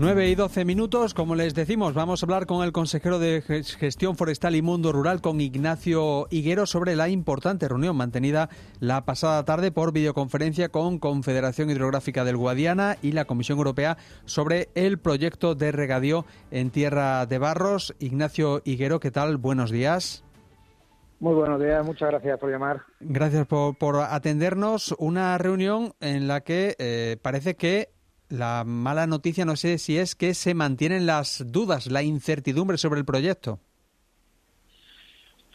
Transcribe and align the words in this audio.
9 0.00 0.28
y 0.28 0.36
12 0.36 0.64
minutos, 0.64 1.12
como 1.12 1.34
les 1.34 1.56
decimos, 1.56 1.92
vamos 1.92 2.22
a 2.22 2.26
hablar 2.26 2.46
con 2.46 2.62
el 2.62 2.70
consejero 2.70 3.18
de 3.18 3.42
Gestión 3.42 4.14
Forestal 4.14 4.54
y 4.54 4.62
Mundo 4.62 4.92
Rural, 4.92 5.20
con 5.20 5.40
Ignacio 5.40 6.28
Higuero, 6.30 6.66
sobre 6.66 6.94
la 6.94 7.08
importante 7.08 7.66
reunión 7.66 7.96
mantenida 7.96 8.48
la 8.78 9.04
pasada 9.04 9.44
tarde 9.44 9.72
por 9.72 9.92
videoconferencia 9.92 10.68
con 10.68 11.00
Confederación 11.00 11.68
Hidrográfica 11.68 12.22
del 12.22 12.36
Guadiana 12.36 12.96
y 13.02 13.10
la 13.10 13.24
Comisión 13.24 13.58
Europea 13.58 13.96
sobre 14.24 14.68
el 14.76 15.00
proyecto 15.00 15.56
de 15.56 15.72
regadío 15.72 16.24
en 16.52 16.70
Tierra 16.70 17.26
de 17.26 17.38
Barros. 17.38 17.92
Ignacio 17.98 18.62
Higuero, 18.64 19.00
¿qué 19.00 19.10
tal? 19.10 19.36
Buenos 19.36 19.72
días. 19.72 20.22
Muy 21.18 21.34
buenos 21.34 21.60
días, 21.60 21.84
muchas 21.84 22.10
gracias 22.10 22.38
por 22.38 22.52
llamar. 22.52 22.82
Gracias 23.00 23.48
por, 23.48 23.96
atendernos. 23.96 24.94
Una 25.00 25.36
reunión 25.38 25.94
en 25.98 26.28
la 26.28 26.42
que 26.42 26.76
eh, 26.78 27.16
parece 27.20 27.56
que 27.56 27.97
la 28.28 28.64
mala 28.64 29.06
noticia 29.06 29.44
no 29.44 29.56
sé 29.56 29.78
si 29.78 29.98
es 29.98 30.14
que 30.14 30.34
se 30.34 30.54
mantienen 30.54 31.06
las 31.06 31.44
dudas, 31.50 31.90
la 31.90 32.02
incertidumbre 32.02 32.78
sobre 32.78 33.00
el 33.00 33.06
proyecto. 33.06 33.60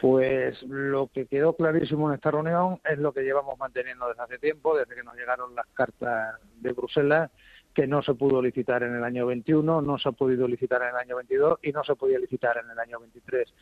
Pues 0.00 0.60
lo 0.64 1.06
que 1.06 1.26
quedó 1.26 1.54
clarísimo 1.54 2.08
en 2.08 2.16
esta 2.16 2.30
reunión 2.30 2.80
es 2.84 2.98
lo 2.98 3.12
que 3.12 3.22
llevamos 3.22 3.58
manteniendo 3.58 4.08
desde 4.08 4.22
hace 4.22 4.38
tiempo, 4.38 4.76
desde 4.76 4.94
que 4.94 5.02
nos 5.02 5.14
llegaron 5.16 5.54
las 5.54 5.66
cartas 5.68 6.34
de 6.60 6.72
Bruselas, 6.72 7.30
que 7.72 7.86
no 7.86 8.02
se 8.02 8.14
pudo 8.14 8.42
licitar 8.42 8.82
en 8.82 8.94
el 8.94 9.04
año 9.04 9.26
21, 9.26 9.82
no 9.82 9.98
se 9.98 10.08
ha 10.08 10.12
podido 10.12 10.46
licitar 10.46 10.82
en 10.82 10.88
el 10.90 10.96
año 10.96 11.16
22 11.16 11.58
y 11.62 11.72
no 11.72 11.82
se 11.84 11.94
podía 11.94 12.18
licitar 12.18 12.58
en 12.62 12.70
el 12.70 12.78
año 12.78 13.00
23. 13.00 13.52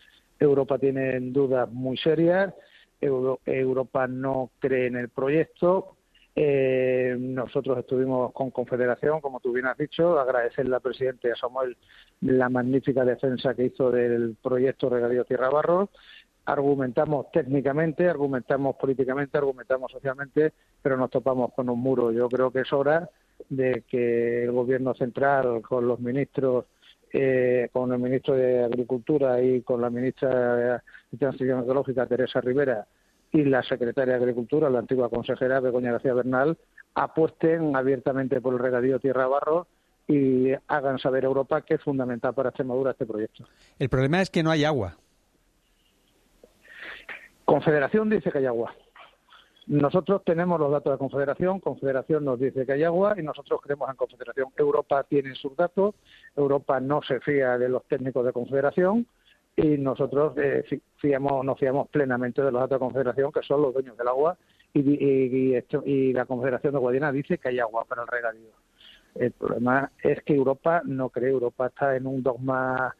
Europa 0.40 0.78
tiene 0.78 1.20
dudas 1.20 1.70
muy 1.70 1.96
serias, 1.96 2.52
Europa 3.00 4.06
no 4.06 4.50
cree 4.58 4.86
en 4.86 4.96
el 4.96 5.08
proyecto, 5.08 5.96
eh, 6.34 6.81
nosotros 7.18 7.78
estuvimos 7.78 8.32
con 8.32 8.50
Confederación, 8.50 9.20
como 9.20 9.40
tú 9.40 9.52
bien 9.52 9.66
has 9.66 9.76
dicho, 9.76 10.18
agradecerle 10.18 10.76
al 10.76 10.82
presidente 10.82 11.32
a 11.32 11.36
Samuel 11.36 11.76
la 12.20 12.48
magnífica 12.48 13.04
defensa 13.04 13.54
que 13.54 13.66
hizo 13.66 13.90
del 13.90 14.36
proyecto 14.42 14.88
Regadío 14.88 15.24
Tierra 15.24 15.50
Barro. 15.50 15.90
Argumentamos 16.44 17.30
técnicamente, 17.30 18.08
argumentamos 18.08 18.76
políticamente, 18.76 19.38
argumentamos 19.38 19.92
socialmente, 19.92 20.52
pero 20.82 20.96
nos 20.96 21.10
topamos 21.10 21.52
con 21.54 21.68
un 21.68 21.80
muro. 21.80 22.10
Yo 22.10 22.28
creo 22.28 22.50
que 22.50 22.60
es 22.60 22.72
hora 22.72 23.08
de 23.48 23.84
que 23.88 24.44
el 24.44 24.52
Gobierno 24.52 24.94
central, 24.94 25.62
con 25.62 25.86
los 25.86 26.00
ministros, 26.00 26.66
eh, 27.12 27.68
con 27.72 27.92
el 27.92 27.98
ministro 27.98 28.34
de 28.34 28.64
Agricultura 28.64 29.40
y 29.40 29.62
con 29.62 29.80
la 29.80 29.90
ministra 29.90 30.80
de 31.10 31.18
Transición 31.18 31.62
Ecológica, 31.62 32.06
Teresa 32.06 32.40
Rivera, 32.40 32.86
y 33.32 33.44
la 33.44 33.62
secretaria 33.62 34.14
de 34.14 34.20
Agricultura, 34.20 34.68
la 34.68 34.80
antigua 34.80 35.08
consejera 35.08 35.60
Begoña 35.60 35.92
García 35.92 36.12
Bernal, 36.12 36.56
apuesten 36.94 37.76
abiertamente 37.76 38.40
por 38.40 38.54
el 38.54 38.60
regadío 38.60 38.98
Tierra 38.98 39.26
Barro 39.26 39.66
y 40.06 40.52
hagan 40.68 40.98
saber 40.98 41.24
a 41.24 41.28
Europa 41.28 41.62
que 41.62 41.74
es 41.74 41.82
fundamental 41.82 42.34
para 42.34 42.50
Extremadura 42.50 42.90
este 42.90 43.06
proyecto. 43.06 43.44
El 43.78 43.88
problema 43.88 44.20
es 44.20 44.30
que 44.30 44.42
no 44.42 44.50
hay 44.50 44.64
agua. 44.64 44.96
Confederación 47.44 48.10
dice 48.10 48.30
que 48.30 48.38
hay 48.38 48.46
agua. 48.46 48.74
Nosotros 49.66 50.22
tenemos 50.24 50.58
los 50.58 50.72
datos 50.72 50.92
de 50.92 50.98
Confederación, 50.98 51.60
Confederación 51.60 52.24
nos 52.24 52.38
dice 52.40 52.66
que 52.66 52.72
hay 52.72 52.82
agua 52.82 53.14
y 53.16 53.22
nosotros 53.22 53.60
creemos 53.62 53.88
en 53.88 53.96
Confederación. 53.96 54.48
Europa 54.56 55.04
tiene 55.04 55.34
sus 55.34 55.56
datos, 55.56 55.94
Europa 56.36 56.80
no 56.80 57.00
se 57.02 57.20
fía 57.20 57.56
de 57.58 57.68
los 57.68 57.84
técnicos 57.84 58.24
de 58.24 58.32
Confederación, 58.32 59.06
y 59.54 59.76
nosotros 59.78 60.34
eh, 60.38 60.64
fiamos, 60.96 61.44
nos 61.44 61.58
fiamos 61.58 61.88
plenamente 61.88 62.42
de 62.42 62.50
los 62.50 62.60
datos 62.60 62.80
de 62.80 62.86
Confederación, 62.86 63.32
que 63.32 63.42
son 63.42 63.62
los 63.62 63.72
dueños 63.72 63.96
del 63.96 64.08
agua, 64.08 64.36
y, 64.74 65.56
y, 65.84 66.12
la 66.12 66.24
Confederación 66.24 66.72
de 66.72 66.78
Guadiana 66.78 67.12
dice 67.12 67.38
que 67.38 67.48
hay 67.48 67.58
agua 67.58 67.84
para 67.84 68.02
el 68.02 68.08
regadío. 68.08 68.50
El 69.14 69.32
problema 69.32 69.92
es 70.02 70.22
que 70.22 70.34
Europa 70.34 70.82
no 70.84 71.10
cree, 71.10 71.30
Europa 71.30 71.66
está 71.66 71.96
en 71.96 72.06
un 72.06 72.22
dogma 72.22 72.94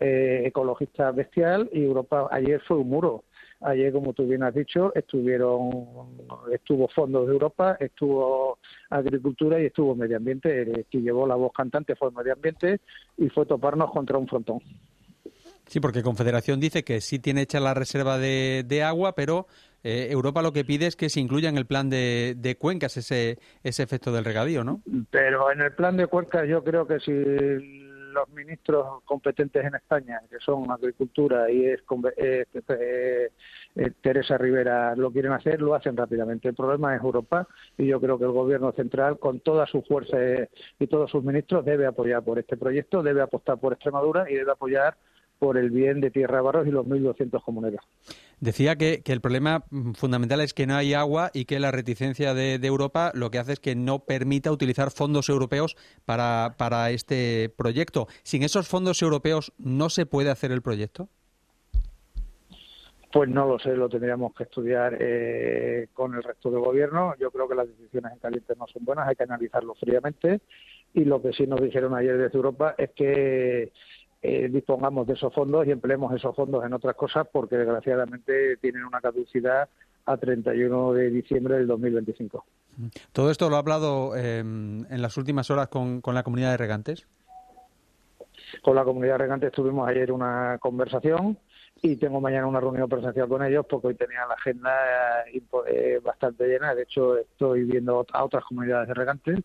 eh, 0.00 0.42
ecologista 0.46 1.10
bestial 1.12 1.68
y 1.72 1.84
Europa 1.84 2.28
ayer 2.30 2.60
fue 2.66 2.78
un 2.78 2.88
muro. 2.88 3.24
Ayer, 3.62 3.92
como 3.92 4.14
tú 4.14 4.26
bien 4.26 4.42
has 4.42 4.54
dicho, 4.54 4.90
estuvieron, 4.94 6.16
estuvo 6.50 6.88
fondos 6.88 7.26
de 7.26 7.34
Europa, 7.34 7.76
estuvo 7.78 8.58
agricultura 8.88 9.60
y 9.60 9.66
estuvo 9.66 9.94
medio 9.94 10.16
ambiente. 10.16 10.62
El 10.62 10.86
que 10.90 11.02
llevó 11.02 11.26
la 11.26 11.34
voz 11.34 11.52
cantante 11.52 11.94
fue 11.94 12.08
el 12.08 12.14
medio 12.14 12.32
ambiente 12.32 12.80
y 13.18 13.28
fue 13.28 13.44
toparnos 13.44 13.90
contra 13.90 14.16
un 14.16 14.26
frontón. 14.26 14.60
Sí, 15.70 15.78
porque 15.78 16.02
Confederación 16.02 16.58
dice 16.58 16.82
que 16.82 17.00
sí 17.00 17.20
tiene 17.20 17.42
hecha 17.42 17.60
la 17.60 17.74
reserva 17.74 18.18
de, 18.18 18.82
agua, 18.82 19.14
pero 19.14 19.46
eh, 19.82 20.08
Europa 20.10 20.42
lo 20.42 20.52
que 20.52 20.64
pide 20.64 20.86
es 20.86 20.96
que 20.96 21.08
se 21.08 21.20
incluya 21.20 21.48
en 21.48 21.56
el 21.56 21.66
plan 21.66 21.88
de, 21.90 22.56
cuencas 22.58 22.96
ese, 22.96 23.38
ese 23.62 23.82
efecto 23.82 24.12
del 24.12 24.24
regadío, 24.24 24.64
¿no? 24.64 24.82
Pero 25.10 25.50
en 25.50 25.60
el 25.60 25.72
plan 25.72 25.96
de 25.96 26.06
cuencas 26.06 26.48
yo 26.48 26.62
creo 26.62 26.86
que 26.86 27.00
si 27.00 27.12
los 28.10 28.28
ministros 28.30 29.02
competentes 29.04 29.64
en 29.64 29.74
España, 29.74 30.20
que 30.28 30.38
son 30.40 30.70
Agricultura 30.70 31.50
y 31.50 31.66
es, 31.66 31.80
eh, 32.16 32.44
eh, 33.76 33.90
Teresa 34.00 34.36
Rivera, 34.36 34.94
lo 34.96 35.10
quieren 35.10 35.32
hacer, 35.32 35.60
lo 35.62 35.74
hacen 35.74 35.96
rápidamente. 35.96 36.48
El 36.48 36.54
problema 36.54 36.94
es 36.94 37.02
Europa 37.02 37.46
y 37.78 37.86
yo 37.86 38.00
creo 38.00 38.18
que 38.18 38.24
el 38.24 38.32
Gobierno 38.32 38.72
central, 38.72 39.18
con 39.18 39.40
toda 39.40 39.66
su 39.66 39.82
fuerza 39.82 40.16
y 40.78 40.86
todos 40.86 41.10
sus 41.10 41.22
ministros, 41.24 41.64
debe 41.64 41.86
apoyar 41.86 42.22
por 42.22 42.38
este 42.38 42.56
proyecto, 42.56 43.02
debe 43.02 43.22
apostar 43.22 43.58
por 43.58 43.72
Extremadura 43.72 44.30
y 44.30 44.34
debe 44.34 44.52
apoyar 44.52 44.96
por 45.40 45.56
el 45.56 45.70
bien 45.70 46.02
de 46.02 46.10
Tierra 46.10 46.42
Barros 46.42 46.68
y 46.68 46.70
los 46.70 46.86
1.200 46.86 47.42
comuneros. 47.42 47.80
Decía 48.40 48.76
que, 48.76 49.02
el 49.06 49.20
problema 49.22 49.64
fundamental 49.94 50.40
es 50.40 50.52
que 50.54 50.66
no 50.66 50.76
hay 50.76 50.92
agua 50.92 51.30
y 51.32 51.46
que 51.46 51.58
la 51.58 51.70
reticencia 51.70 52.34
de, 52.34 52.60
Europa 52.62 53.10
lo 53.14 53.30
que 53.30 53.38
hace 53.38 53.54
es 53.54 53.58
que 53.58 53.74
no 53.74 54.00
permita 54.00 54.52
utilizar 54.52 54.90
fondos 54.90 55.30
europeos 55.30 55.76
para, 56.04 56.54
para 56.58 56.90
este 56.90 57.52
proyecto. 57.56 58.06
¿Sin 58.22 58.42
esos 58.42 58.68
fondos 58.68 59.00
europeos 59.00 59.52
no 59.58 59.88
se 59.88 60.04
puede 60.04 60.30
hacer 60.30 60.52
el 60.52 60.60
proyecto? 60.60 61.08
Pues 63.12 63.28
no 63.28 63.46
lo 63.46 63.58
sé, 63.58 63.74
lo 63.74 63.88
tendríamos 63.88 64.34
que 64.34 64.44
estudiar 64.44 64.96
eh, 65.00 65.88
con 65.94 66.14
el 66.14 66.22
resto 66.22 66.50
del 66.50 66.60
gobierno. 66.60 67.14
Yo 67.18 67.30
creo 67.30 67.48
que 67.48 67.56
las 67.56 67.66
decisiones 67.66 68.12
en 68.12 68.18
caliente 68.18 68.54
no 68.56 68.66
son 68.68 68.84
buenas, 68.84 69.08
hay 69.08 69.16
que 69.16 69.24
analizarlo 69.24 69.74
fríamente. 69.74 70.40
Y 70.92 71.04
lo 71.04 71.20
que 71.22 71.32
sí 71.32 71.46
nos 71.46 71.60
dijeron 71.60 71.94
ayer 71.94 72.18
desde 72.18 72.36
Europa 72.36 72.74
es 72.78 72.90
que 72.90 73.72
eh, 74.22 74.48
dispongamos 74.50 75.06
de 75.06 75.14
esos 75.14 75.32
fondos 75.32 75.66
y 75.66 75.70
empleemos 75.70 76.14
esos 76.14 76.36
fondos 76.36 76.64
en 76.64 76.72
otras 76.74 76.94
cosas 76.94 77.26
porque 77.32 77.56
desgraciadamente 77.56 78.56
tienen 78.58 78.84
una 78.84 79.00
caducidad 79.00 79.68
a 80.04 80.16
31 80.16 80.92
de 80.92 81.10
diciembre 81.10 81.56
del 81.56 81.66
2025. 81.66 82.44
¿Todo 83.12 83.30
esto 83.30 83.48
lo 83.48 83.56
ha 83.56 83.60
hablado 83.60 84.16
em, 84.16 84.84
en 84.90 85.02
las 85.02 85.16
últimas 85.16 85.50
horas 85.50 85.68
con, 85.68 86.02
la 86.04 86.22
comunidad 86.22 86.50
de 86.50 86.56
regantes? 86.56 87.06
Con 88.62 88.74
la 88.74 88.84
comunidad 88.84 89.14
de 89.14 89.18
regantes 89.18 89.52
tuvimos 89.52 89.88
ayer 89.88 90.12
una 90.12 90.58
conversación 90.60 91.38
y 91.82 91.96
tengo 91.96 92.20
mañana 92.20 92.46
una 92.46 92.60
reunión 92.60 92.88
presencial 92.88 93.28
con 93.28 93.44
ellos 93.44 93.64
porque 93.68 93.88
hoy 93.88 93.94
tenía 93.94 94.26
la 94.26 94.34
agenda 94.34 94.72
eh, 95.32 96.00
bastante 96.02 96.46
llena. 96.46 96.74
De 96.74 96.82
hecho, 96.82 97.16
estoy 97.16 97.64
viendo 97.64 98.04
a 98.12 98.24
otras 98.24 98.44
comunidades 98.44 98.88
de 98.88 98.94
regantes 98.94 99.38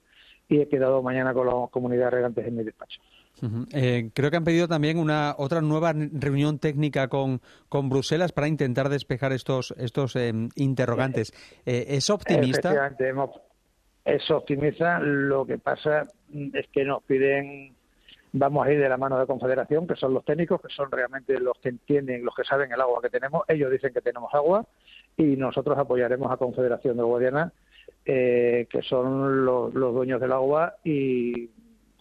y 0.47 0.59
he 0.59 0.67
quedado 0.67 1.01
mañana 1.01 1.33
con 1.33 1.47
la 1.47 1.67
comunidad 1.71 2.05
de 2.05 2.11
regantes 2.11 2.47
en 2.47 2.55
mi 2.55 2.63
despacho. 2.63 3.01
Eh, 3.73 4.11
creo 4.13 4.31
que 4.31 4.37
han 4.37 4.43
pedido 4.43 4.67
también 4.67 4.97
una 4.97 5.35
otra 5.37 5.61
nueva 5.61 5.93
reunión 5.93 6.59
técnica 6.59 7.09
con, 7.09 7.41
con 7.67 7.89
Bruselas 7.89 8.31
para 8.31 8.47
intentar 8.47 8.87
despejar 8.87 9.33
estos 9.33 9.73
estos 9.77 10.15
em, 10.15 10.49
interrogantes. 10.55 11.33
Eh, 11.65 11.85
¿Es 11.89 12.09
optimista? 12.09 12.95
es 14.05 14.31
optimista. 14.31 14.99
Lo 14.99 15.45
que 15.45 15.57
pasa 15.57 16.07
es 16.53 16.67
que 16.71 16.85
nos 16.85 17.03
piden, 17.03 17.74
vamos 18.37 18.67
a 18.67 18.71
ir 18.71 18.79
de 18.79 18.89
la 18.89 18.97
mano 18.97 19.17
de 19.17 19.25
Confederación, 19.25 19.87
que 19.87 19.95
son 19.95 20.13
los 20.13 20.25
técnicos, 20.25 20.61
que 20.61 20.67
son 20.67 20.91
realmente 20.91 21.39
los 21.39 21.57
que 21.59 21.69
entienden, 21.69 22.25
los 22.25 22.35
que 22.35 22.43
saben 22.43 22.71
el 22.71 22.81
agua 22.81 23.01
que 23.01 23.09
tenemos. 23.09 23.43
Ellos 23.47 23.71
dicen 23.71 23.93
que 23.93 24.01
tenemos 24.01 24.33
agua 24.33 24.65
y 25.15 25.37
nosotros 25.37 25.77
apoyaremos 25.77 26.29
a 26.31 26.37
Confederación 26.37 26.97
de 26.97 27.03
Guadiana, 27.03 27.53
eh, 28.05 28.67
que 28.69 28.81
son 28.81 29.45
los, 29.45 29.73
los 29.73 29.93
dueños 29.93 30.19
del 30.19 30.33
agua 30.33 30.75
y 30.83 31.49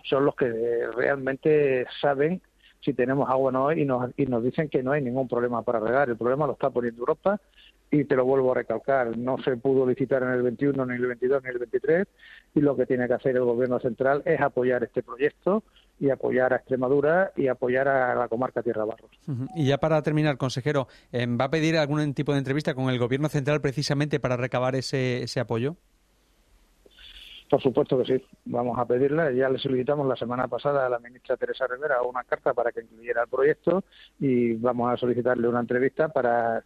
son 0.03 0.25
los 0.25 0.35
que 0.35 0.49
realmente 0.97 1.87
saben 2.01 2.43
si 2.85 2.93
tenemos 2.93 3.29
agua 3.29 3.49
o 3.49 3.53
no 3.53 3.73
y 3.73 3.85
nos, 3.85 4.11
y 4.17 4.27
nos 4.27 4.43
dicen 4.43 4.69
que 4.69 4.83
no 4.83 4.93
hay 4.93 5.03
ningún 5.03 5.29
problema 5.29 5.63
para 5.63 5.81
regar. 5.81 6.11
El 6.11 6.17
problema 6.17 6.47
lo 6.47 6.53
está 6.53 6.71
poniendo 6.71 7.01
Europa 7.01 7.41
y 7.91 8.05
te 8.05 8.17
lo 8.17 8.25
vuelvo 8.25 8.53
a 8.53 8.57
recalcar, 8.57 9.17
no 9.17 9.39
se 9.39 9.57
pudo 9.57 9.87
licitar 9.87 10.23
en 10.23 10.31
el 10.31 10.43
21, 10.43 10.87
ni 10.87 10.95
el 10.95 11.07
22, 11.07 11.43
ni 11.43 11.49
el 11.51 11.59
23 11.59 12.09
y 12.55 12.61
lo 12.61 12.77
que 12.77 12.87
tiene 12.87 13.07
que 13.07 13.15
hacer 13.15 13.37
el 13.37 13.45
Gobierno 13.45 13.79
central 13.79 14.23
es 14.25 14.41
apoyar 14.41 14.83
este 14.83 15.03
proyecto 15.03 15.63
y 16.01 16.11
apoyar 16.11 16.53
a 16.53 16.57
Extremadura 16.57 17.33
y 17.37 17.47
apoyar 17.47 17.87
a 17.89 18.15
la 18.15 18.29
comarca 18.29 18.63
Tierra 18.63 18.85
Barros. 18.85 19.11
Y 19.55 19.67
ya 19.67 19.79
para 19.79 20.03
terminar, 20.03 20.37
consejero, 20.39 20.89
¿va 21.13 21.45
a 21.45 21.51
pedir 21.51 21.77
algún 21.77 22.15
tipo 22.15 22.33
de 22.33 22.39
entrevista 22.39 22.75
con 22.75 22.91
el 22.91 22.99
Gobierno 22.99 23.29
central 23.29 23.61
precisamente 23.61 24.19
para 24.19 24.37
recabar 24.37 24.75
ese, 24.75 25.23
ese 25.23 25.41
apoyo? 25.41 25.77
Por 27.49 27.63
supuesto 27.63 27.99
que 27.99 28.19
sí, 28.19 28.25
vamos 28.47 28.79
a 28.79 28.87
pedirla. 28.87 29.31
Ya 29.31 29.49
le 29.49 29.59
solicitamos 29.59 30.07
la 30.07 30.17
semana 30.17 30.49
pasada 30.49 30.87
a 30.87 30.89
la 30.89 30.99
ministra 30.99 31.37
Teresa 31.37 31.67
Rivera 31.67 32.03
una 32.03 32.25
carta 32.25 32.55
para 32.55 32.73
que 32.73 32.81
incluyera 32.81 33.23
el 33.23 33.29
proyecto 33.29 33.85
y 34.19 34.55
vamos 34.55 34.93
a 34.93 34.97
solicitarle 34.97 35.49
una 35.49 35.61
entrevista 35.61 36.09
para 36.09 36.65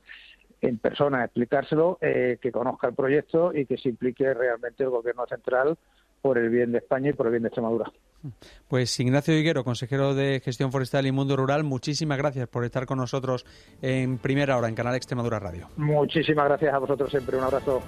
en 0.60 0.78
persona 0.78 1.24
explicárselo, 1.24 1.98
eh, 2.00 2.38
que 2.40 2.50
conozca 2.50 2.88
el 2.88 2.94
proyecto 2.94 3.54
y 3.54 3.66
que 3.66 3.76
se 3.76 3.90
implique 3.90 4.32
realmente 4.34 4.82
el 4.82 4.90
Gobierno 4.90 5.24
central 5.26 5.78
por 6.20 6.36
el 6.36 6.50
bien 6.50 6.72
de 6.72 6.78
España 6.78 7.10
y 7.10 7.12
por 7.12 7.26
el 7.26 7.32
bien 7.32 7.42
de 7.42 7.48
Extremadura. 7.48 7.92
Pues 8.66 8.98
Ignacio 8.98 9.38
Higuero, 9.38 9.62
consejero 9.62 10.14
de 10.14 10.40
Gestión 10.40 10.72
Forestal 10.72 11.06
y 11.06 11.12
Mundo 11.12 11.36
Rural, 11.36 11.62
muchísimas 11.62 12.18
gracias 12.18 12.48
por 12.48 12.64
estar 12.64 12.86
con 12.86 12.98
nosotros 12.98 13.46
en 13.80 14.18
primera 14.18 14.56
hora 14.56 14.68
en 14.68 14.74
Canal 14.74 14.96
Extremadura 14.96 15.38
Radio. 15.38 15.68
Muchísimas 15.76 16.46
gracias 16.46 16.74
a 16.74 16.78
vosotros 16.78 17.10
siempre. 17.10 17.36
Un 17.36 17.44
abrazo. 17.44 17.82